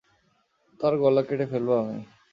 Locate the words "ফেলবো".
1.51-1.73